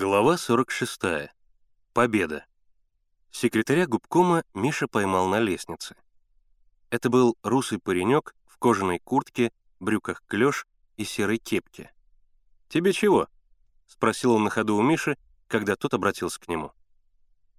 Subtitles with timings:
[0.00, 1.28] Глава 46.
[1.92, 2.46] Победа.
[3.32, 5.96] Секретаря губкома Миша поймал на лестнице.
[6.88, 9.50] Это был русый паренек в кожаной куртке,
[9.80, 11.90] брюках клеш и серой кепке.
[12.68, 13.26] «Тебе чего?»—
[13.88, 15.16] спросил он на ходу у Миши,
[15.48, 16.70] когда тот обратился к нему.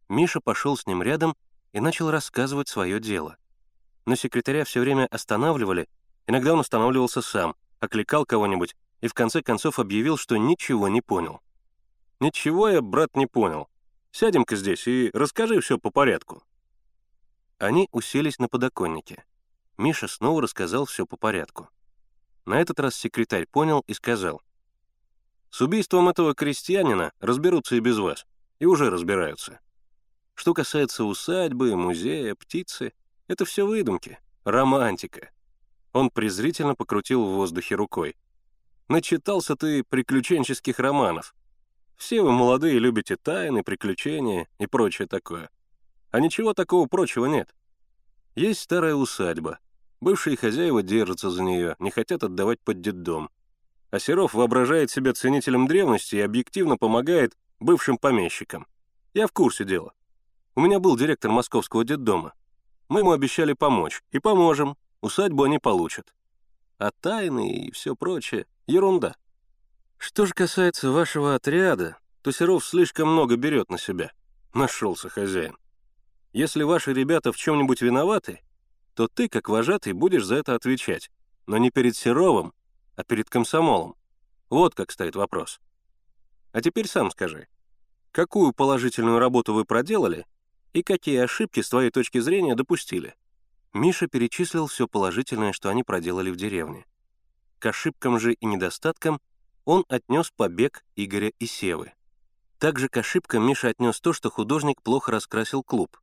[0.08, 1.36] Миша пошел с ним рядом
[1.74, 3.36] и начал рассказывать свое дело.
[4.06, 5.90] Но секретаря все время останавливали,
[6.26, 11.42] иногда он останавливался сам, окликал кого-нибудь и в конце концов объявил, что ничего не понял.
[12.20, 13.70] «Ничего я, брат, не понял.
[14.12, 16.44] Сядем-ка здесь и расскажи все по порядку».
[17.58, 19.24] Они уселись на подоконнике.
[19.78, 21.70] Миша снова рассказал все по порядку.
[22.46, 24.42] На этот раз секретарь понял и сказал.
[25.50, 28.26] «С убийством этого крестьянина разберутся и без вас.
[28.60, 29.60] И уже разбираются.
[30.36, 32.94] Что касается усадьбы, музея, птицы,
[33.28, 35.32] это все выдумки, романтика».
[35.94, 38.18] Он презрительно покрутил в воздухе рукой.
[38.88, 41.34] «Начитался ты приключенческих романов.
[42.00, 45.50] Все вы молодые любите тайны, приключения и прочее такое.
[46.12, 47.54] А ничего такого прочего нет.
[48.36, 49.60] Есть старая усадьба.
[50.00, 53.30] Бывшие хозяева держатся за нее, не хотят отдавать под детдом.
[53.92, 58.66] А Серов воображает себя ценителем древности и объективно помогает бывшим помещикам.
[59.14, 59.92] Я в курсе дела.
[60.56, 62.34] У меня был директор московского детдома.
[62.88, 64.02] Мы ему обещали помочь.
[64.12, 64.78] И поможем.
[65.02, 66.14] Усадьбу они получат.
[66.78, 69.16] А тайны и все прочее— ерунда.
[70.00, 74.14] Что же касается вашего отряда, то Серов слишком много берет на себя.
[74.54, 75.58] Нашелся хозяин.
[76.32, 78.40] Если ваши ребята в чем-нибудь виноваты,
[78.96, 81.12] то ты, как вожатый, будешь за это отвечать.
[81.48, 82.54] Но не перед Серовым,
[82.96, 83.96] а перед комсомолом.
[84.50, 85.60] Вот как стоит вопрос.
[86.54, 87.48] А теперь сам скажи,
[88.12, 90.26] какую положительную работу вы проделали
[90.72, 93.16] и какие ошибки, с твоей точки зрения, допустили?
[93.74, 96.86] Миша перечислил все положительное, что они проделали в деревне.
[97.60, 99.20] К ошибкам же и недостаткам
[99.70, 101.94] он отнес побег Игоря и Севы.
[102.58, 106.00] Также к ошибкам Миша отнес то, что художник плохо раскрасил клуб,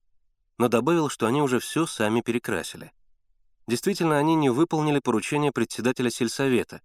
[0.56, 2.92] но добавил, что они уже все сами перекрасили.
[3.67, 6.80] Действительно, они не выполнили поручение председателя сельсовета,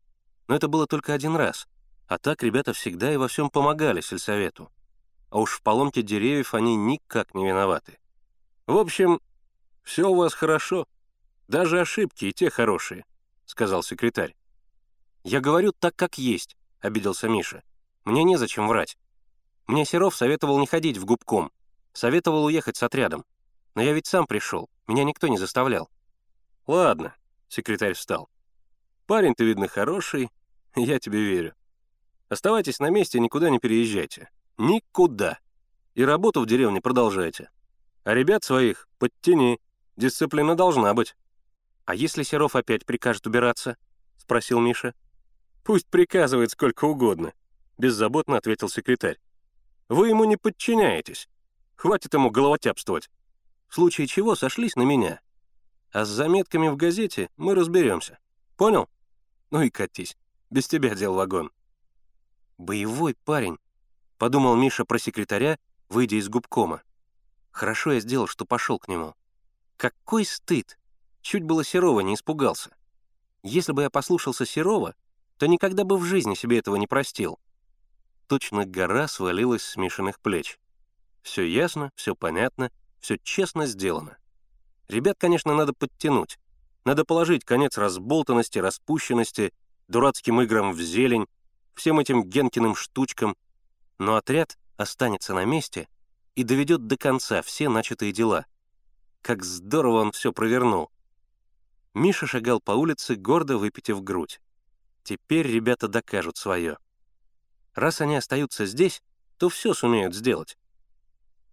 [0.47, 1.67] но это было только один раз,
[2.07, 4.71] а так ребята всегда и во всем помогали сельсовету.
[5.29, 7.99] А уж в поломке деревьев они никак не виноваты.
[8.65, 9.21] В общем,
[9.83, 10.87] все у вас хорошо.
[11.47, 13.05] Даже ошибки и те хорошие,—
[13.45, 14.35] сказал секретарь.
[15.23, 17.63] Я говорю так, как есть.— обиделся Миша.
[18.03, 18.97] «Мне незачем врать.
[19.67, 21.51] Мне Серов советовал не ходить в губком,
[21.93, 23.25] советовал уехать с отрядом.
[23.75, 25.89] Но я ведь сам пришел, меня никто не заставлял».
[26.67, 27.15] «Ладно»,—
[27.47, 28.29] секретарь встал.
[29.05, 30.29] «Парень ты, видно, хороший,
[30.75, 31.55] я тебе верю.
[32.29, 34.29] Оставайтесь на месте и никуда не переезжайте.
[34.57, 35.39] Никуда.
[35.95, 37.49] И работу в деревне продолжайте.
[38.03, 39.59] А ребят своих подтяни,
[39.95, 41.15] дисциплина должна быть».
[41.85, 43.77] «А если Серов опять прикажет убираться?»—
[44.17, 44.93] спросил Миша.
[45.63, 47.33] «Пусть приказывает сколько угодно»,—
[47.77, 49.19] беззаботно ответил секретарь.
[49.89, 51.29] «Вы ему не подчиняетесь.
[51.75, 53.09] Хватит ему головотяпствовать.
[53.67, 55.21] В случае чего сошлись на меня.
[55.91, 58.19] А с заметками в газете мы разберемся.
[58.57, 58.89] Понял?
[59.49, 60.17] Ну и катись.
[60.49, 61.51] Без тебя дел вагон».
[62.57, 63.57] «Боевой парень»,—
[64.17, 65.57] подумал Миша про секретаря,
[65.89, 66.83] выйдя из губкома.
[67.51, 69.15] «Хорошо я сделал, что пошел к нему.
[69.77, 70.77] Какой стыд!
[71.21, 72.69] Чуть было Серова не испугался.
[73.41, 74.95] Если бы я послушался Серова,
[75.41, 77.39] то никогда бы в жизни себе этого не простил.
[78.27, 80.59] Точно гора свалилась с Мишиных плеч.
[81.23, 82.69] Все ясно, все понятно,
[82.99, 84.19] все честно сделано.
[84.87, 86.37] Ребят, конечно, надо подтянуть.
[86.85, 89.51] Надо положить конец разболтанности, распущенности,
[89.87, 91.25] дурацким играм в зелень,
[91.73, 93.35] всем этим Генкиным штучкам.
[93.97, 95.89] Но отряд останется на месте
[96.35, 98.45] и доведет до конца все начатые дела.
[99.23, 100.91] Как здорово он все провернул.
[101.95, 104.39] Миша шагал по улице, гордо выпитив грудь.
[105.03, 106.77] Теперь ребята докажут свое.
[107.73, 109.01] Раз они остаются здесь,
[109.37, 110.57] то все сумеют сделать.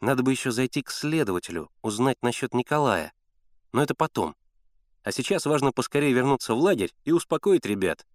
[0.01, 3.13] Надо бы еще зайти к следователю, узнать насчет Николая.
[3.73, 4.37] Но это потом.
[5.03, 8.07] А сейчас важно поскорее вернуться в лагерь и успокоить ребят.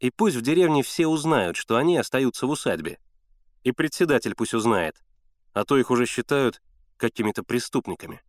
[0.00, 2.98] И пусть в деревне все узнают, что они остаются в усадьбе.
[3.62, 5.00] И председатель пусть узнает,
[5.52, 6.60] а то их уже считают
[6.96, 8.20] какими-то преступниками.